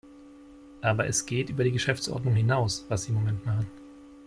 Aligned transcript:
Aber 0.81 1.05
es 1.05 1.27
geht 1.27 1.51
über 1.51 1.63
die 1.63 1.71
Geschäftsordnung 1.73 2.33
hinaus, 2.33 2.85
was 2.89 3.03
Sie 3.03 3.09
im 3.11 3.17
Moment 3.19 3.45
machen. 3.45 3.67